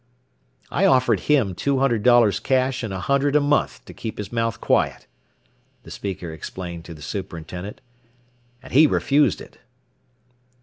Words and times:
"I 0.71 0.87
offered 0.87 1.19
him 1.29 1.53
two 1.53 1.77
hundred 1.77 2.01
dollars 2.01 2.39
cash 2.39 2.81
and 2.81 2.91
a 2.91 3.01
hundred 3.01 3.35
a 3.35 3.39
month 3.39 3.85
to 3.85 3.93
keep 3.93 4.17
his 4.17 4.31
mouth 4.31 4.59
quiet," 4.59 5.05
the 5.83 5.91
speaker 5.91 6.31
explained 6.33 6.85
to 6.85 6.95
the 6.95 7.03
superintendent, 7.03 7.81
"and 8.63 8.73
he 8.73 8.87
refused 8.87 9.41
it." 9.41 9.59